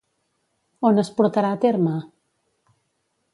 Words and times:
On 0.89 1.01
es 1.03 1.11
portarà 1.19 1.51
a 1.57 1.59
terme? 1.67 1.93